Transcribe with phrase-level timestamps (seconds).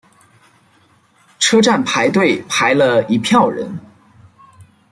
[1.37, 3.71] 车站排队排了一票人